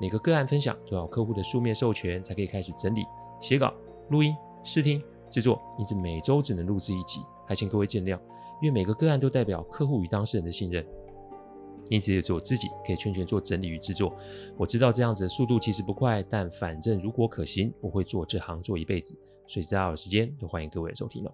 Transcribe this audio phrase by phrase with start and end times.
[0.00, 3.04] 每个个案分享都要客户的书面授权才可以开始整理、
[3.38, 3.74] 写稿、
[4.08, 8.18] 录音、试听、制作，因此每周只能录制一集，还请各位见谅。
[8.62, 10.86] 因为每个个案都代表客户与当事人的信任，
[11.90, 14.14] 因此也只有自己可以全权做整理与制作。
[14.56, 19.14] 我知道这样子的速度其实不快，但反正如果可行，我会做这行做一辈子。
[19.48, 21.32] 所以只要有时间，都欢迎各位收听哦。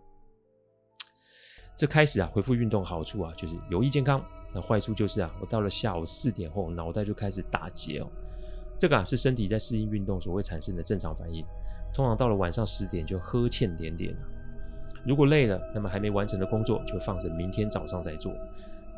[1.76, 4.20] 这开始啊，恢复运动好处啊，就是有益健康；
[4.54, 8.08] 那坏处就是啊，我到了下午四点后，脑袋就开始打结哦。
[8.78, 11.44] 这个啊是身体在适应运动所会产生的正常反应，
[11.94, 14.18] 通常到了晚上十点就呵欠连连了。
[15.04, 18.32] 如果累了，那么还没完成的工作就放着明天早上再做，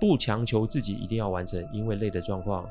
[0.00, 2.68] 不强求自己一定要完成，因为累的状况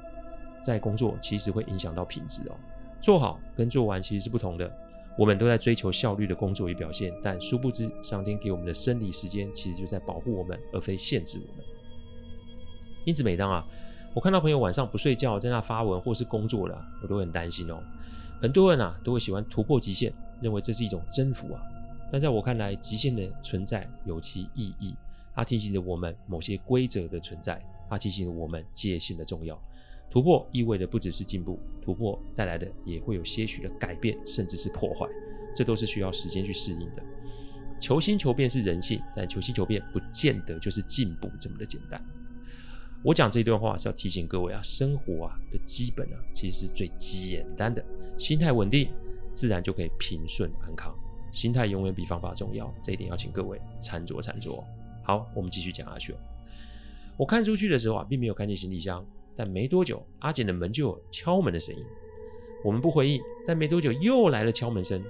[0.61, 2.55] 在工作其实会影响到品质哦。
[2.99, 4.69] 做好跟做完其实是不同的，
[5.17, 11.63] 我们都在追求效率的工作与表现，但殊不知上天给我们的生理时间其实就在保护我们，而非限制我们。
[13.05, 13.63] 因此，每当啊。
[14.17, 17.79] 我看到朋友晚上不睡觉，在那发文或是工作了，我都很担心哦。
[18.41, 21.61] 很多人啊都会喜欢突破极限，认为这是一种征服啊。
[22.11, 24.95] 但在我看来，极限的存在有其意义，
[25.35, 29.55] 它提醒着我们某些规则的存在，它提醒着我们界限的重要。
[30.09, 35.05] 突破意味着不只是进步，突破带来的也会有些许的改变，甚至是破坏，
[35.55, 37.03] 这都是需要时间去适应的。
[37.79, 42.03] 求新求变是人性，但求新求变不见得就是进步这么的简单。
[43.07, 47.81] 我讲这段话是要提醒各位啊，生活啊的基本啊，其实是最简单的，
[48.17, 48.89] 心态稳定，
[49.33, 50.93] 自然就可以平顺安康。
[51.31, 54.61] 心态永远比方法重要，这一点要请各位参酌参酌。
[55.05, 56.13] 好，我们继续讲下去。
[57.15, 59.05] 我看出去的时候啊，并没有看见行李箱，
[59.37, 61.81] 但没多久，阿简的门就有敲门的声音。
[62.61, 65.01] 我们不回应，但没多久又来了敲门声。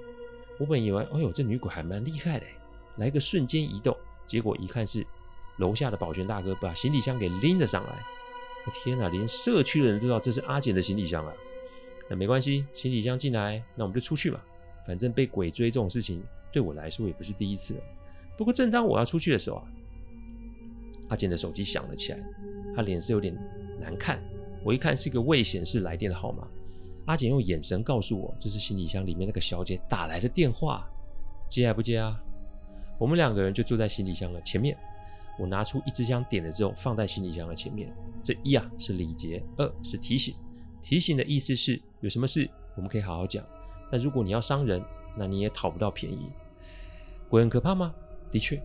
[0.60, 2.46] 我本以为，哎呦，这女鬼还蛮厉害的，
[2.98, 3.98] 来个瞬间移动，
[4.28, 5.04] 结果一看是。
[5.58, 8.04] 楼下的保全大哥把行李箱给拎了上来，
[8.74, 11.34] 天哪，连社区的人都知道这是阿简的行李箱了。
[12.10, 14.40] 那没关系，行李箱进来，那我们就出去嘛。
[14.86, 17.82] 反正被鬼追这种事情对我来说也不是第一次了。
[18.38, 19.64] 不过正当我要出去的时候啊，
[21.10, 22.20] 阿简的手机响了起来，
[22.76, 23.36] 他脸色有点
[23.80, 24.22] 难看。
[24.64, 26.48] 我一看是个未显示来电的号码，
[27.06, 30.88] 阿简用眼神告诉我这是行李箱里面那个小姐打来的电话，
[31.50, 32.18] 接还不接啊？
[32.98, 34.78] 我们两个人就坐在行李箱的前面。
[35.40, 37.94] 我拿出一支香，点了之后放在行李箱的前面。
[38.24, 40.36] 这一啊是礼节，二是提醒。
[40.82, 43.44] 提醒的意思是有什么事我们可以好好讲。
[43.92, 44.84] 但如果你要伤人，
[45.16, 46.30] 那你也讨不到便宜。
[47.30, 47.94] 鬼很可怕吗？
[48.32, 48.62] 的确，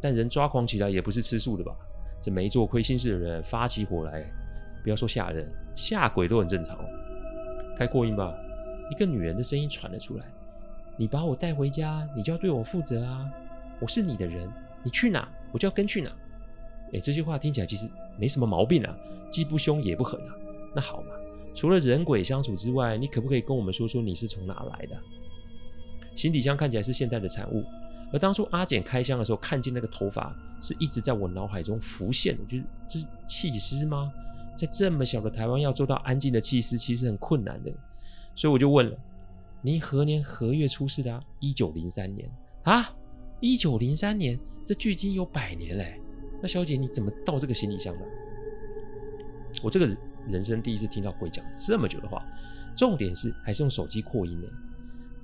[0.00, 1.74] 但人抓狂起来也不是吃素的吧？
[2.20, 4.24] 这没做亏心事的人发起火来，
[4.82, 6.84] 不要说吓人，吓鬼都很正常哦。
[7.78, 8.34] 开扩音吧，
[8.90, 10.26] 一个女人的声音传了出来
[10.98, 13.30] ：“你把我带回家，你就要对我负责啊！
[13.80, 14.50] 我是你的人。”
[14.82, 16.10] 你去哪，我就要跟去哪。
[16.92, 17.88] 哎，这句话听起来其实
[18.18, 18.96] 没什么毛病啊，
[19.30, 20.34] 既不凶也不狠啊。
[20.74, 21.08] 那好嘛，
[21.54, 24.96] 除了人鬼相处之外，你可不可以跟我们说说你是从哪来的？
[26.16, 27.64] 行李箱看起来是现代的产物，
[28.12, 34.10] 而当初阿简开箱的时候，看见那个头发是一直在我脑海中浮现的，就是这是弃尸吗？
[34.56, 37.70] 在这么小的台湾要做到安静的弃尸，其实很困难的。
[38.34, 38.96] 所以我就问了，
[39.62, 41.22] 您何年何月出世的啊？
[41.38, 42.28] 一九零三年
[42.64, 42.90] 啊，
[43.40, 44.38] 一九零三年。
[44.66, 45.98] 这距今有百年嘞，
[46.42, 48.04] 那小姐你怎么到这个行李箱的？
[49.62, 52.22] 我这个人生第一次听到鬼讲这么久的话，
[52.76, 54.46] 重点是还是用手机扩音呢。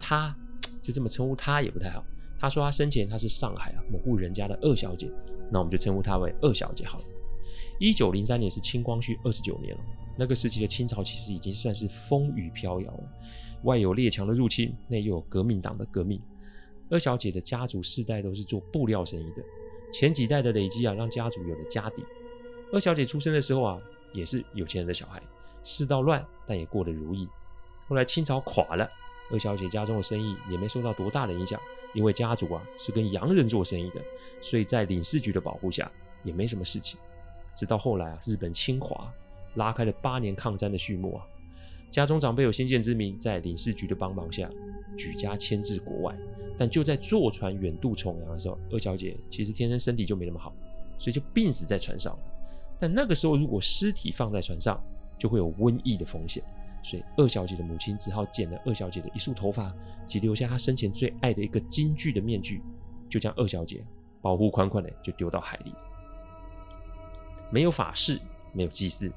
[0.01, 0.35] 她
[0.81, 2.03] 就这么称呼她也不太好。
[2.39, 5.11] 她说她生前她是上海啊某户人家的二小姐，
[5.53, 7.05] 那我们就称呼她为二小姐好了。
[7.79, 9.81] 一九零三年是清光绪二十九年了，
[10.17, 13.13] 那个时期的清朝其实已经算是风雨飘摇了，
[13.65, 16.19] 外有列强的入侵，内又有革命党的革命。
[16.91, 19.43] 二小姐的家族世代都是做布料生意的，
[19.93, 22.05] 前几代的累积啊，让家族有了家底。
[22.73, 23.81] 二小姐出生的时候啊，
[24.13, 25.23] 也是有钱人的小孩，
[25.63, 27.29] 世道乱，但也过得如意。
[27.89, 28.89] 后来清朝垮了，
[29.31, 31.61] 二小姐家中的生意也没受到多大的影响，
[31.95, 34.01] 因为家族啊是跟洋人做生意的，
[34.41, 35.91] 所以在领事局的保护下
[36.23, 36.99] 也没什么事情。
[37.57, 39.13] 直到后来啊，日本侵华，
[39.55, 41.25] 拉开了八年抗战的序幕啊。
[41.91, 44.51] 家中长辈有先见之明，在领事局的帮忙下，
[44.99, 46.17] 举家迁至国外。
[46.57, 50.55] 但就在坐船远渡重洋的时候，二小姐其实天生身体就没那么好，
[50.99, 52.19] 所以就病死在船上了。
[52.79, 54.83] 但那个时候，如果尸体放在船上，
[55.19, 56.43] 就会有瘟疫的风险，
[56.83, 59.75] 所以二小姐的母亲只好剪了二小姐的一束头发，
[60.07, 62.63] 及留下她生前最爱的一个京剧的面具，
[63.09, 63.85] 就将二小姐
[64.21, 65.73] 保护款款的就丢到海里。
[67.51, 68.21] 没有法事，
[68.53, 69.11] 没有祭祀，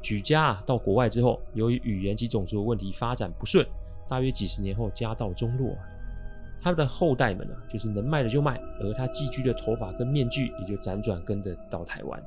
[0.00, 3.66] 举家到国外之后，由于语言及种族的问题发展不顺，
[4.08, 5.76] 大约几十年后家道中落。
[6.62, 12.22] 他的后代们啊，就是能卖的就卖，而他寄居的头发跟面具也就辗转跟着到台湾。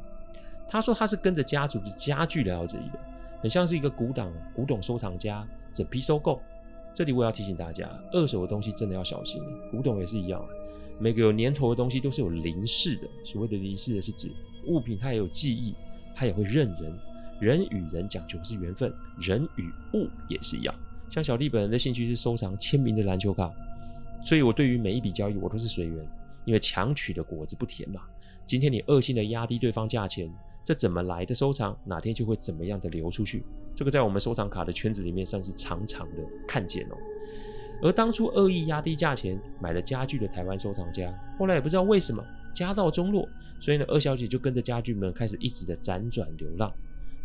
[0.67, 2.99] 他说他是跟着家族的家具来到这里的，
[3.41, 6.41] 很像是一个古董古董收藏家整批收购。
[6.93, 9.41] 这里我要提醒大家，二手的东西真的要小心，
[9.71, 10.47] 古董也是一样啊。
[10.99, 14.29] 每个有年头的东西都是有灵视的，所谓的灵视的是指
[14.67, 15.73] 物品它也有记忆，
[16.13, 16.93] 它也会认人。
[17.37, 20.73] 人与人讲究的是缘分，人与物也是一样。
[21.09, 23.51] 像小弟本人的兴趣是收藏签名的篮球卡。
[24.25, 26.05] 所以，我对于每一笔交易，我都是随缘，
[26.45, 28.01] 因为强取的果子不甜嘛。
[28.47, 30.29] 今天你恶性的压低对方价钱，
[30.63, 33.43] 这怎么来的收藏，哪天就会怎么样的流出去。
[33.75, 36.97] 这个在我们收藏卡的圈子里面算是常常的看见哦。
[37.83, 42.23] 而当初恶意压低价钱买了家具的台湾收藏家，后来也不知道为什么
[42.53, 43.27] 家道中落，
[43.59, 46.73] 所以呢，二小姐就跟着家具们开始一直的辗转流浪，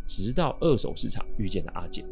[0.06, 2.04] 直到二手市场遇见了阿简。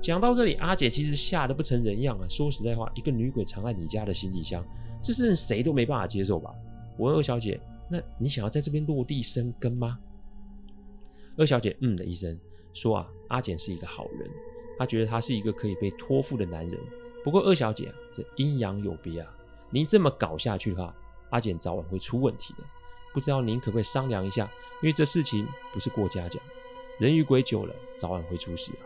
[0.00, 2.28] 讲到这里，阿姐其实吓得不成人样啊！
[2.28, 4.64] 说实在话，一个女鬼藏在你家的行李箱，
[5.02, 6.54] 这是谁都没办法接受吧？
[6.96, 7.60] 我问二小姐
[7.90, 9.98] ：“那你想要在这边落地生根吗？”
[11.36, 12.38] 二小姐嗯了一声，
[12.72, 14.30] 说：“啊，阿简是一个好人，
[14.78, 16.78] 她觉得他是一个可以被托付的男人。
[17.24, 19.34] 不过二小姐啊，这阴阳有别啊，
[19.70, 20.94] 您这么搞下去的话，
[21.30, 22.64] 阿简早晚会出问题的。
[23.12, 24.44] 不知道您可不可以商量一下？
[24.82, 26.38] 因为这事情不是过家家，
[27.00, 28.84] 人与鬼久了，早晚会出事啊。”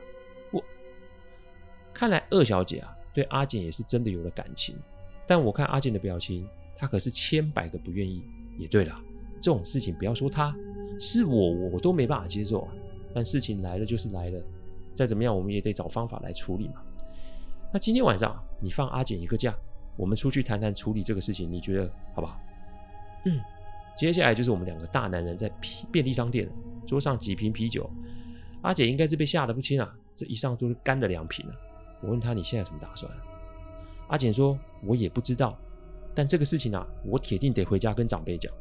[2.00, 4.74] 看来二小姐啊，对阿简也是真的有了感情，
[5.26, 8.24] 但我看阿简的表情，她可是千百个不愿意。
[8.56, 8.98] 也对了，
[9.38, 10.56] 这种事情不要说她，
[10.98, 12.72] 是我我都没办法接受啊。
[13.14, 14.42] 但事情来了就是来了，
[14.94, 16.76] 再怎么样我们也得找方法来处理嘛。
[17.70, 19.54] 那今天晚上你放阿简一个假，
[19.94, 22.40] 我们出去谈谈处理这个事情，你觉得好不好？
[23.26, 23.38] 嗯，
[23.94, 25.52] 接下来就是我们两个大男人在
[25.92, 26.48] 便利商店，
[26.86, 27.90] 桌上几瓶啤酒，
[28.62, 31.54] 阿简应该是被吓得不轻啊，这一上都是干了两瓶了。
[32.00, 33.10] 我问他，你现在什么打算？
[34.08, 35.56] 阿简说：“我也不知道，
[36.14, 38.52] 但这个事情啊，我铁定得回家跟长辈讲，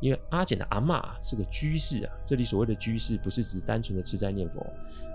[0.00, 2.12] 因为阿简的阿嬷是个居士啊。
[2.24, 4.66] 这里所谓的居士，不是指单纯的吃斋念佛，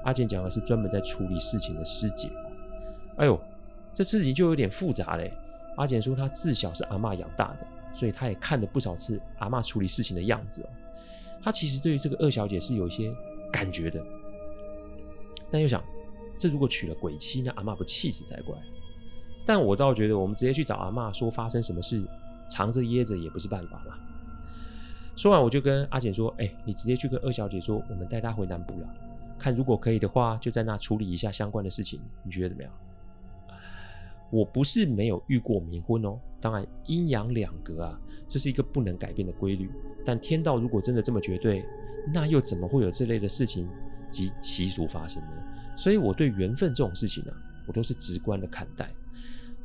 [0.06, 2.30] 阿简讲的是专门在处理事情的师姐。
[3.18, 3.38] 哎呦，
[3.94, 5.34] 这事情就有点复杂嘞。
[5.76, 10.70] 阿简说他自小是阿嬷养大的，所以他也看了不少次阿嬷处理事情的样子哦。
[11.44, 13.14] 他其实对于这个二小姐是有一些
[13.52, 14.02] 感觉的，
[15.50, 15.84] 但又想。”
[16.42, 18.58] 这如果娶了鬼妻，那阿嬷不气死才怪。
[19.46, 22.04] 但我倒觉得，我们直接去找阿嬷说发生什么事，
[22.50, 23.94] 藏着掖着也不是办法嘛。
[25.16, 28.90] 说完，我就跟阿简说：“哎，你直接去跟二小姐说，我们带她回南部了，
[29.38, 32.02] 看如果可以的话，就在那处理一下相关的事情。
[32.24, 32.74] 你觉得怎么样？”
[34.32, 39.70] 我不是没有遇过冥婚哦，当然阴阳两隔啊，这是一个不能改变的规律。
[40.04, 41.64] 但天道如果真的这么绝对，
[42.12, 43.70] 那又怎么会有这类的事情
[44.10, 45.44] 及习俗发生呢？
[45.82, 47.34] 所以我对缘分这种事情呢、
[47.66, 48.88] 我都是直观的看待。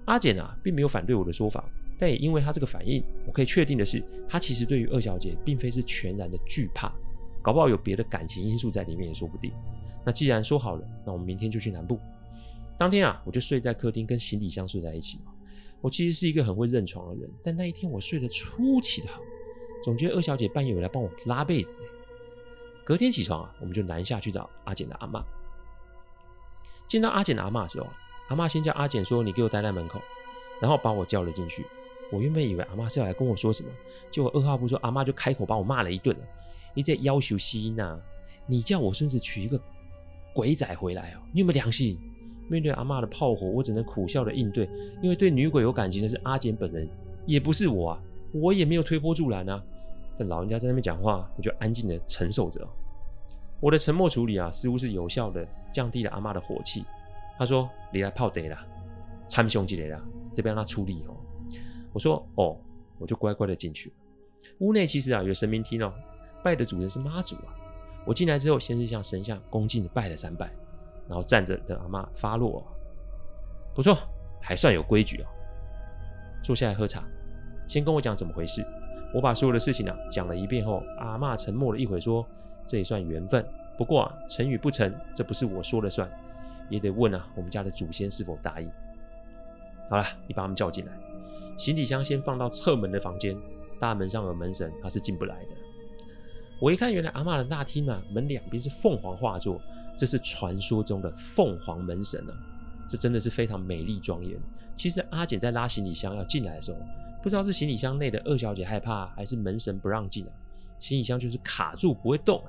[0.07, 1.63] 阿简啊，并没有反对我的说法，
[1.99, 6.91] 但也因为他这个反应，我可以确定的是，他其实对于二小姐并非是全然的惧怕，
[7.43, 9.53] 搞不好有别的感情因素在里面也说不定。
[10.07, 12.01] 那既然说好了，那我们明天就去南部。
[12.79, 15.19] 当天啊，我就睡在客厅，跟行李箱睡在一起。
[15.83, 19.21] 我其实是一个很会认床的人，但那一天我睡得出奇的好，
[19.85, 21.83] 总觉得二小姐半夜有来帮我拉被子。
[22.85, 25.23] 隔天起床啊，我们就南下去找阿简的阿妈。
[26.89, 27.87] 见到阿简的阿嬷的时候，
[28.29, 30.01] 阿嬷先叫阿简说：“你给我待在门口。”
[30.61, 31.65] 然后把我叫了进去。
[32.11, 33.69] 我原本以为阿嬷是要来跟我说什么，
[34.11, 36.17] 结果二话不说，阿嬷就开口把我骂了一顿。
[36.73, 37.99] 你在要求西呐？
[38.47, 39.61] 你叫我孙子娶一个
[40.33, 41.19] 鬼仔回来哦？
[41.33, 41.99] 你有没有良心？
[42.49, 44.69] 面对阿嬷的炮火，我只能苦笑的应对。
[45.03, 46.89] 因为对女鬼有感情的是阿简本人，
[47.27, 48.01] 也不是我啊，
[48.33, 49.61] 我也没有推波助澜啊。
[50.17, 52.67] 但老人家在那边讲话，我就安静的承受着。
[53.59, 56.87] 我的沉默处理啊，似乎是有效的降低了阿嬷的火气。
[57.39, 58.67] 他说：“你来泡茶啦，
[59.29, 60.03] 参兄弟来了，
[60.33, 61.15] 这边让他出力哦。”
[61.93, 62.57] 我说：“哦。”
[62.99, 63.95] 我就乖乖的进去了。
[64.61, 65.93] 屋内其实啊有神明厅哦，
[66.43, 67.55] 拜的主人是妈祖啊。
[68.07, 70.51] 我进来之后，先是向神像恭敬的拜了三拜，
[71.07, 72.67] 然后站着等阿嬷发落。
[73.75, 73.99] 不错，
[74.41, 75.27] 还算有规矩哦。
[76.43, 77.05] 坐下来喝茶，
[77.69, 78.65] 先跟我讲怎么回事。
[79.13, 82.27] 我把所有的事情啊讲了一遍后，阿嬷沉默了一会，说。
[82.67, 86.11] 这也算缘分，不过，成与不成，这不是我说了算，
[86.71, 88.71] 也得问啊，我们家的祖先是否答应。
[89.91, 90.93] 好了，你把他们叫进来，
[91.59, 93.37] 行李箱先放到侧门的房间，
[93.79, 95.49] 大门上有门神，他是进不来的。
[96.59, 99.61] 我一看，原来阿嬷的大厅啊，门两边是凤凰画作，
[99.95, 102.33] 这是传说中的凤凰门神啊，
[102.89, 104.39] 这真的是非常美丽庄严。
[104.75, 106.79] 其实阿简在拉行李箱要进来的时候，
[107.23, 110.33] 不知道是行李箱内的二小姐害怕，还是门神不让进啊，
[110.79, 112.43] 行李箱就是卡住不会动。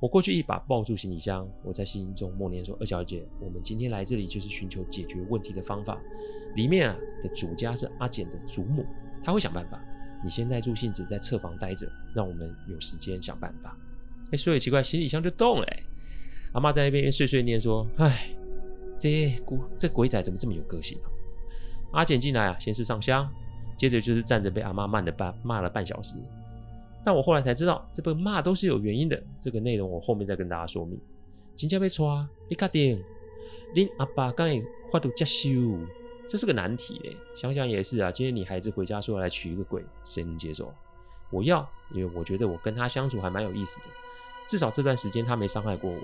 [0.00, 6.00] 我过去一把抱住行李箱，我在心中默念说：“二小姐，我们今天来这里就是寻求解决问题的方法。
[6.54, 8.86] 里面啊的主家是阿简的祖母，
[9.22, 9.80] 她会想办法。”
[10.24, 13.76] 你先耐住性子在侧房待着，让我们有时间想办法。
[14.32, 15.66] 哎，说也奇怪，行李箱就动了。
[16.52, 18.30] 阿妈在那边碎碎念说：“哎，
[18.98, 21.06] 这鬼这鬼仔怎么这么有个性啊？”
[21.94, 23.28] 阿简进来啊，先是上香，
[23.76, 26.14] 接着就是站着被阿妈骂了半骂了半小时。
[27.04, 29.22] 但我后来才知道，这被骂都是有原因的。
[29.40, 30.98] 这个内容我后面再跟大家说明。
[31.56, 33.02] 请假被抓，你确定？
[33.74, 34.62] 恁阿爸刚才
[34.92, 35.48] 发度接收。
[36.28, 38.12] 这是个难题嘞，想想也是啊。
[38.12, 40.72] 今天你孩子回家说要来娶一个鬼，谁能接受？
[41.30, 43.86] 我要，因为我觉得我跟他相处还蛮有意思的，
[44.46, 45.98] 至少这段时间他没伤害过我，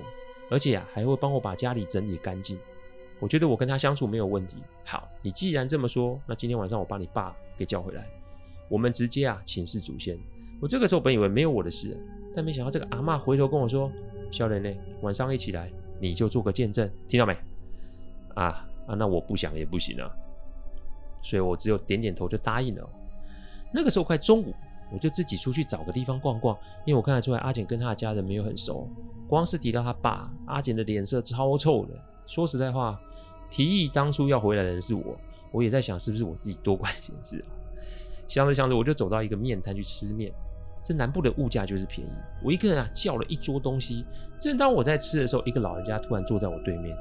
[0.51, 2.59] 而且啊还会帮我把家里整理干净。
[3.21, 4.57] 我觉得我跟他相处没有问题。
[4.85, 8.09] 好，你既然这么说，那今天晚上我把你爸给叫回来，
[8.69, 10.19] 我们直接啊请示祖先。
[10.61, 11.97] 我这个时候本以为没有我的事，
[12.35, 13.91] 但没想到这个阿嬷回头跟我说
[14.31, 14.71] ：“小人呢，
[15.03, 15.71] 晚上一起来，
[16.01, 17.37] 你就做个见证，听到没？”
[18.35, 18.69] 啊。
[18.87, 20.15] 啊，那我不想也不行啊，
[21.23, 22.87] 所以我只有点点头就答应了。
[23.73, 24.53] 那个时候快中午，
[24.93, 28.87] 我就自己出去找个地方逛逛，因为我看得出来阿简跟他的家人没有很熟，
[29.27, 31.95] 光是提到他爸，阿简的脸色超臭的。
[32.27, 33.01] 说实在话，
[33.49, 35.17] 提议当初要回来的人是我，
[35.51, 37.43] 我也在想是不是我自己多管闲事。
[38.27, 40.33] 想着想着，我就走到一个面摊去吃面。
[40.83, 42.11] 这南部的物价就是便宜，
[42.43, 44.05] 我一个人啊叫了一桌东西。
[44.39, 46.95] 正当我在吃的时候，一个老人家突然坐在我对面。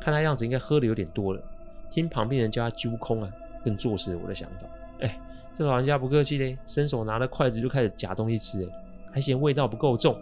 [0.00, 1.42] 看他样子，应该喝的有点多了。
[1.90, 3.28] 听旁边人叫他揪空啊，
[3.64, 4.66] 更坐实了我的想法。
[5.00, 5.18] 哎，
[5.52, 8.70] 这老人家不客气嘞，伸手拿了筷子就开始夹东西吃，哎，
[9.14, 10.16] 还嫌味道不够重，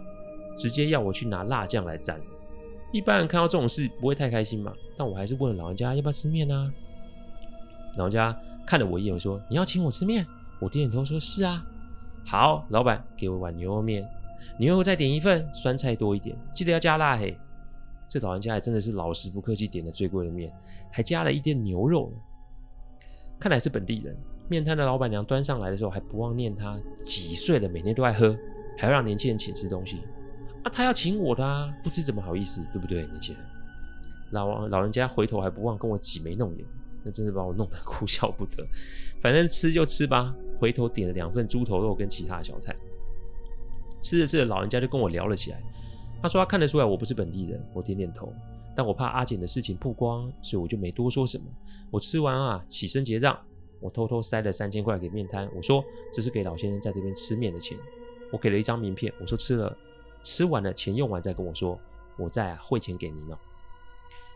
[0.57, 2.15] 直接要我去拿辣酱来蘸。
[2.91, 6.71] 一般人看到这种事不会太开心嘛，但我还是问老人家要不要吃面啊。
[7.97, 8.35] 老人家
[8.67, 10.27] 看了我一眼，我说：“你要请我吃面？”
[10.59, 11.65] 我点点头说：“是啊。”
[12.25, 14.05] 好，老板给我碗牛肉面，
[14.59, 17.35] 牛肉再点一份，酸菜多一点，记得要加辣嘿。
[18.09, 20.51] 这老人家还真的是老实不客气，点的最贵的面，
[20.91, 22.11] 还加了一点牛肉。
[23.39, 24.15] 看来是本地人。
[24.49, 28.33] 面摊的老板娘端上来的时候，还不忘念他几岁了，每天都爱喝，
[28.77, 30.01] 还要让年轻人请吃东西。
[30.63, 33.43] 啊，他要请我的啊，不吃怎么好意思，对不对，年轻人？
[34.31, 36.65] 老老人家回头还不忘跟我挤眉弄眼，
[37.07, 38.67] 那真是把我弄得 哭笑不得。
[39.21, 42.75] 反正吃就吃吧，回头点了两份猪头肉跟其他的小菜。
[44.01, 45.63] 吃着吃着，老人家就跟我聊了起来。
[46.21, 48.33] 他说他看得出来我不是本地人，我点点头，
[48.75, 51.45] 但我怕阿简的事情曝光，所以我就没多说什么。
[51.89, 53.39] 我吃完啊，起身结账，
[53.79, 57.77] 我偷偷塞了三千块给面摊，我说这是给老先生在这边吃面的钱。
[58.31, 59.75] 我给了一张名片，我说吃了，
[60.21, 61.79] 吃完了钱用完再跟我说，
[62.17, 63.37] 我再汇钱给您哦。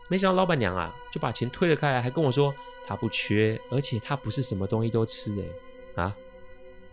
[0.08, 2.54] 没想到老板娘啊就把钱推了开来，还跟我说
[2.86, 5.32] 他不缺，而且他不是什么东西都吃
[5.96, 6.16] 哎啊，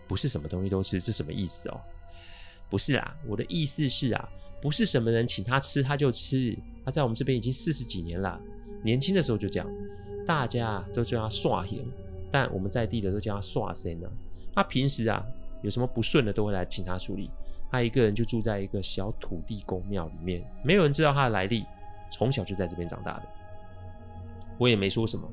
[0.08, 1.80] 不是什么东西都吃，这什么意思哦？
[2.68, 4.28] 不是啊，我的意思是啊。
[4.62, 8.38] 不是什么人请他吃他就吃，他在我们这边已经四十几年了。
[8.84, 9.66] 年轻的时候就这样，
[10.26, 11.78] 大家都叫他刷贤，
[12.30, 14.06] 但我们在地的都叫他刷仙呢。
[14.54, 15.24] 他平时啊
[15.62, 17.30] 有什么不顺的都会来请他处理。
[17.70, 21.64] 他一个人就住在一个小土地公庙里面，没有人知道他的来历，
[22.10, 23.22] 从小就在这边长大的。
[24.58, 25.26] 我也没说什么，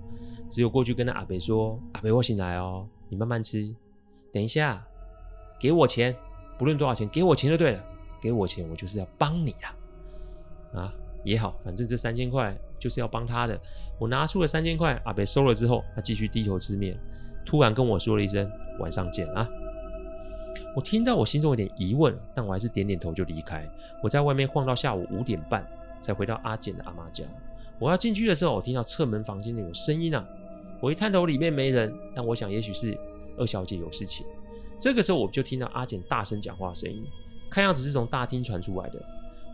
[0.50, 3.76] 只有过去跟那阿北说：“阿北，我醒来哦，你慢慢吃，
[4.32, 4.82] 等一下
[5.60, 6.16] 给我钱，
[6.58, 7.84] 不论多少钱，给我钱就对了。”
[8.20, 9.78] 给我钱，我就是要帮你啊！
[10.74, 10.94] 啊，
[11.24, 13.58] 也好，反正这三千块就是要帮他的。
[14.00, 16.98] 我拿出了三千块，阿北收了之后，他继续低头吃面，
[17.46, 19.48] 突然跟我说了一声“晚上见”啊！
[20.76, 23.64] 我听到，我心中有点疑问，但我还是点点头就离开。
[24.02, 25.64] 我在外面晃到下午五点半，
[26.02, 27.24] 才回到阿简的阿妈家。
[27.80, 30.28] 我要进去的时候，我听到侧门房间里有声音啊！
[30.82, 32.98] 我一探头，里面没人，但我想也许是
[33.38, 34.26] 二小姐有事情。
[34.80, 37.04] 这个时候，我就听到阿简大声讲话声音。
[37.50, 39.00] 看样子是从大厅传出来的。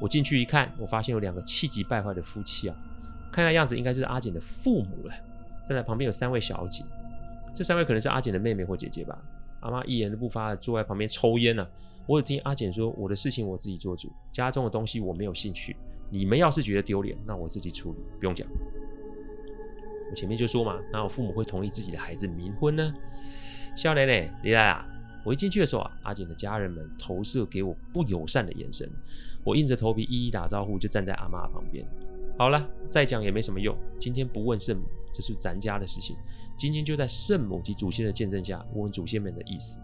[0.01, 2.75] 我进去一看，我发现有两个气急败坏的夫妻啊。
[3.31, 5.13] 看样子，应该就是阿简的父母了。
[5.65, 6.83] 站在旁边有三位小姐，
[7.53, 9.17] 这三位可能是阿简的妹妹或姐姐吧。
[9.61, 11.69] 阿妈一言都不发的坐在旁边抽烟呢、啊。
[12.05, 15.75] 我只听阿简说：“我的事情我自己做主，家中的东西我没有兴趣。
[16.13, 18.47] 你们要是觉得丢脸，那我自己处理，不用讲。”
[20.11, 22.93] 我前面就说嘛，那我父母会同意自己的孩子冥婚呢？
[23.75, 24.87] 肖奶奶，你来啦！
[25.25, 28.87] 我一进去的时候啊，阿简的家人们投射给我不友善的眼神，
[29.43, 31.83] 我硬着头皮一一打招呼，就站在阿妈旁边。
[32.37, 36.15] 好了，再讲也没什么用，今天不问圣母，这是咱家的事情。
[36.55, 39.81] 今天就在圣母及祖先的见证下，问问祖先们的意思。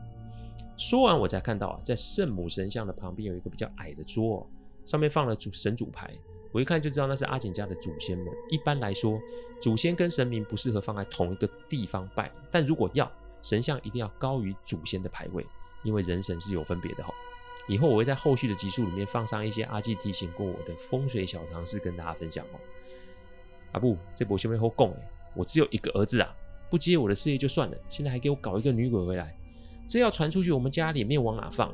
[0.77, 4.47] 说完，我才看到啊，在圣母神像的旁边有一个比较矮的桌，
[4.89, 6.11] 上面放了主神主牌。
[6.51, 8.27] 我一看就知道那是阿简家的祖先们。
[8.49, 9.21] 一般来说，
[9.61, 13.09] 祖先跟神明不适合放在同一个地方拜，但如果要，
[13.43, 15.45] 神像一定要高于祖先的牌位，
[15.83, 17.13] 因为人神是有分别的哈。
[17.67, 22.59] 以后我会在后续的集数里面放上一些阿基提醒过我的风水小常识跟大家分享哦。
[23.73, 26.35] 阿布，这波兄妹后供哎，我只有一个儿子啊，
[26.67, 29.37] 不接我的事业就算了，现在还给我搞一个女鬼回来，
[29.87, 31.71] 这要传出去，我们家里面往哪放？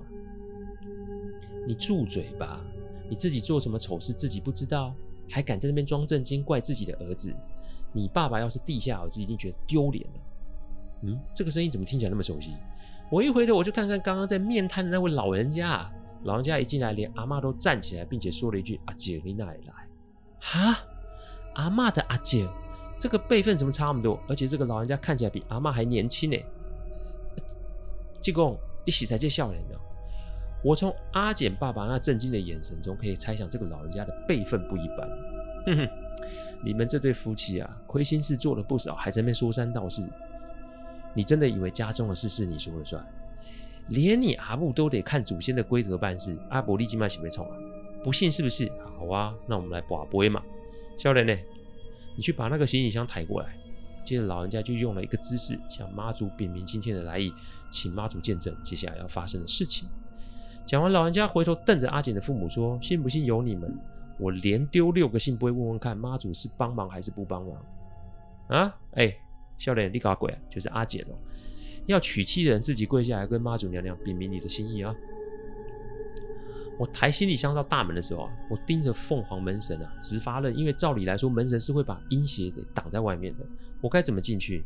[1.65, 2.61] 你住嘴吧！
[3.09, 4.93] 你自己做什么丑事自己不知道，
[5.29, 7.33] 还敢在那边装正经怪自己的儿子？
[7.91, 10.19] 你爸爸要是地下儿子，一定觉得丢脸了。
[11.03, 12.55] 嗯，这个声音怎么听起来那么熟悉？
[13.11, 15.89] 我一回头，我就看看刚刚在面瘫的那位老人家。
[16.23, 19.73] 老人家一进来，连阿妈都站起来，并且说了一句：“阿姐，你哪里来？”
[20.41, 20.79] 哈，
[21.53, 22.49] 阿妈的阿姐，
[22.97, 24.19] 这个辈分怎么差那么多？
[24.27, 26.37] 而且这个老人家看起来比阿妈还年轻呢。
[28.19, 29.79] 济公，一起才见笑脸的。
[30.65, 35.07] 我从阿简爸爸那震惊的眼神中，可以猜想这个老人家的辈分不一般。
[35.67, 35.89] 哼哼，
[36.63, 40.09] 你们这对夫妻啊，亏心事做了不少，还在那边说三道四。
[41.13, 43.05] 你真的以为家中的事是你说了算？
[43.89, 47.55] 连你阿母都得看祖先的规则办事，阿伯利今晚喜没冲啊？
[48.03, 48.67] 不信是不是？
[48.97, 50.41] 好啊，那我们来拔杯嘛。
[50.97, 51.37] 少年呢，
[52.17, 53.55] 你去把那个行李箱抬过来。
[54.03, 57.31] 接着老人家就用了一个姿势，向妈祖禀明今天的来意，
[57.69, 59.87] 请妈祖见证接下来要发生的事情。
[60.65, 63.71] 讲完，老人家回头瞪着阿简的父母说：“信不信由你们，
[64.17, 67.65] 我连丢六个信不会问问看，妈祖是帮忙还是不帮忙？”
[68.49, 69.15] 啊，哎、
[69.57, 70.35] 笑脸，你搞鬼？
[70.49, 71.13] 就是阿简哦，
[71.85, 74.95] 要娶妻的人自己跪下来跟妈祖娘娘禀明你的心意啊！
[76.79, 83.45] 我抬行李箱到大门的时候啊，我盯着凤凰门神啊，直发愣，因为照理来说，门神是会把阴邪给挡在外面的，
[83.81, 84.63] 我该怎么进去？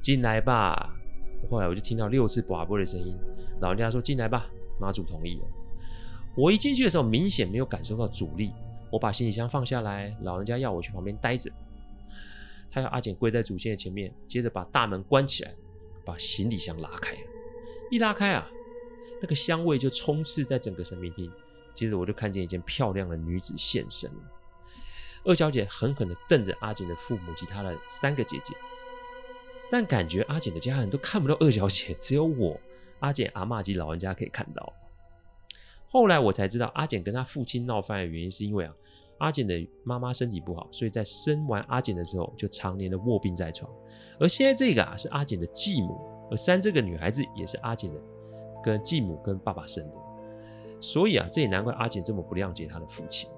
[0.00, 0.94] 进来吧！
[1.50, 3.18] 后来我就听到六次拔杯的声音，
[3.60, 4.46] 老人家说：“进来吧。”
[4.80, 5.46] 妈祖同意了。
[6.36, 8.52] 我一进去的时候，明显没有感受到阻力。
[8.90, 11.50] 我把行李箱放下来，老人家要我去旁边待着。
[12.70, 15.54] 他要阿简跪在祖先的前面，接着把大门关起来，
[16.04, 17.16] 把行李箱拉开。
[17.90, 18.50] 一拉开啊，
[19.20, 21.30] 那个香味就充斥在整个神明厅。
[21.72, 24.18] 接着我就看见一件漂亮的女子现身了。
[25.24, 28.54] 二小姐狠狠地瞪着阿简的父母及他的三个姐姐，
[29.70, 32.60] 但感觉阿简的家人都看不到二小姐，只有我。
[33.00, 34.72] 阿简、阿嬷及老人家可以看到。
[35.88, 38.74] 后来我才知道，阿简跟他父亲闹翻的原因是因为啊，
[39.18, 43.70] 阿简的妈妈身体不好，所以在生完阿简的时候就常年的卧病在床。
[44.18, 45.96] 而现在这个啊，是阿简的继母，
[46.30, 48.00] 而三这个女孩子也是阿简的
[48.62, 49.94] 跟继母跟爸爸生的。
[50.80, 53.30] 所以啊，这也难怪阿简这么不谅解他的父亲。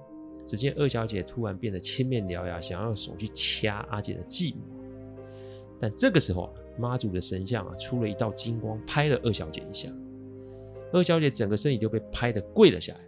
[0.47, 4.63] 只见二小姐突然变得青面獠牙，想要用手去掐阿简的继母，
[5.79, 6.51] 但这个时候啊。
[6.79, 9.89] 妈祖的神像啊，出了一道金光，拍了二小姐一下。
[10.93, 13.01] 二小姐整个身体就被拍得跪了下来。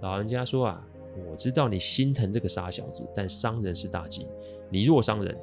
[0.00, 0.86] 老人家说啊，
[1.30, 4.26] 我知道你心疼这个傻小子，但伤人是大忌。
[4.68, 5.36] 你若伤人，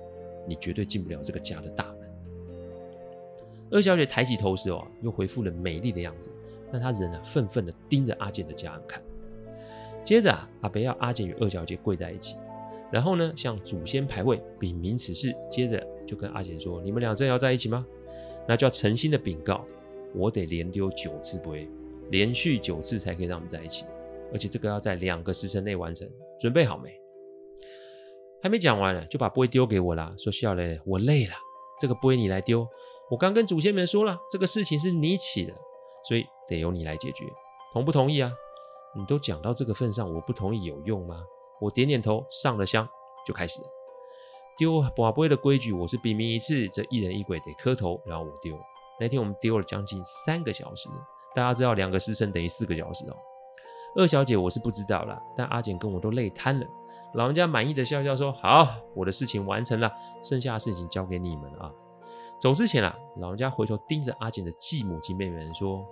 [0.48, 2.10] 你绝对进不了这个家的大门。
[3.72, 6.30] 二小姐抬起头时候啊，又恢复了美丽的样子，
[6.72, 9.02] 但她仍然愤愤地盯着阿简的家人看。
[10.04, 12.36] 接着啊，阿北要阿简与二小姐跪在一起。
[12.92, 17.86] 然后呢，向祖先牌位禀明此事，接着就跟阿简说：“你们俩真要在一起吗？
[18.48, 19.64] 那就要诚心的禀告，
[20.16, 21.70] 我得连丢九次杯，
[22.10, 23.86] 连续九次才可以让我们在一起，
[24.34, 26.10] 而且这个要在两个时辰内完成。
[26.40, 27.00] 准备好没？”
[28.42, 31.34] 还没讲完呢，就把杯丢给我了，说：“笑嘞，我累了，
[31.80, 32.68] 这个杯你来丢。
[33.12, 35.54] 我刚跟祖先们说了，这个事情是你起的，
[36.08, 37.26] 所以得由你来解决，
[37.72, 38.32] 同不同意啊？
[38.96, 41.24] 你都讲到这个份上，我不同意有用吗？”
[41.62, 42.88] 我点点头，上了香，
[43.28, 43.60] 就开始
[44.60, 45.72] 丢拔杯的规矩。
[45.72, 48.60] 我是禀明一次，这一人一鬼得磕头，然后我丢。
[49.00, 50.90] 那天我们丢了将近三个小时，
[51.34, 53.16] 大家知道两个时辰等于四个小时哦。
[53.96, 56.68] 二小姐我是不知道啦，但阿简跟我都累瘫了。
[57.14, 59.90] 老人家满意的笑笑说：“好，我的事情完成了，
[60.22, 61.72] 剩下的事情交给你们啊。”
[62.38, 65.88] 走之前啊，老人家回头盯着阿简的继母及妹妹们说：“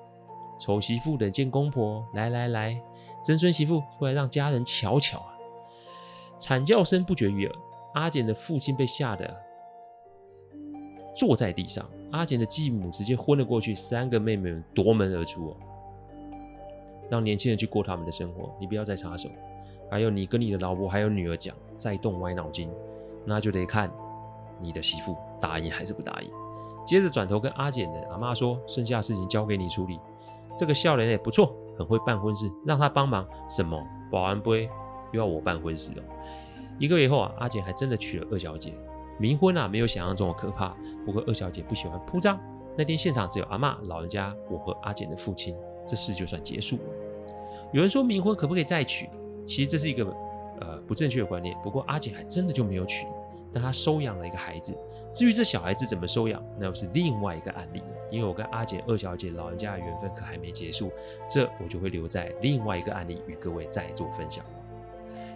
[0.59, 2.83] 丑媳妇等见公婆，来来来，
[3.23, 5.37] 曾孙媳妇出来让家人瞧瞧啊。”
[6.37, 7.55] 惨叫声不绝于耳，
[7.97, 9.35] 阿简的父亲被吓得
[11.15, 15.57] 坐在地上，阿简的继母直接昏了过去，三个妹妹们夺门而出哦，
[17.09, 19.27] 让年轻人去过他们的生活，你不要再插手。
[19.89, 22.69] 还有你跟你的老婆还有女儿讲，再动歪脑筋，
[23.25, 23.91] 那就得看
[24.59, 26.29] 你的媳妇答应还是不答应。
[26.85, 29.99] 接着转头跟阿简的阿妈说，剩下的事情交给你处理。
[30.55, 33.27] 这个笑脸也不错，很会办婚事，让他帮忙。
[33.49, 34.69] 什么保安杯？
[35.13, 36.03] 又要我办婚事哦！
[36.79, 38.73] 一个月后啊，阿简还真的娶了二小姐。
[39.19, 40.75] 冥婚啊，没有想象中的可怕。
[41.03, 42.39] 不过二小姐不喜欢铺张，
[42.77, 45.55] 那天现场只有阿嬷、老人家，我和阿简的父亲，
[45.87, 46.77] 这事就算结束。
[47.73, 49.09] 有人说冥婚可不可以再娶？
[49.43, 50.05] 其实这是一个
[50.61, 51.57] 呃不正确的观念。
[51.63, 53.07] 不过阿简还真的就没有娶，
[53.51, 54.77] 但他收养了一个孩子。
[55.11, 57.87] 至于这小孩子怎么收养，那又是另外一个案例了。
[58.11, 60.91] 因为我跟阿简二小姐老人家的缘分可还没结束，
[61.27, 64.45] 这我就会留在另外一个案例与各位再做分享。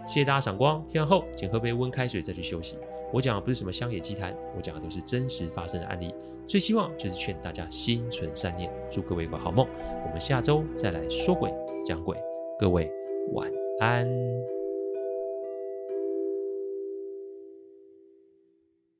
[0.06, 2.76] 谢谢大家赏光，听完后请喝杯温开水再去休息。
[3.12, 6.14] 我讲的不是什么乡野奇谈，我讲的都是真实发生的案例。
[6.46, 9.66] 最希望就是劝大家心存善念，祝各位一个好梦。
[10.04, 11.52] 我们下周再来说鬼
[11.84, 12.16] 讲鬼，
[12.58, 12.90] 各位
[13.32, 14.61] 晚安。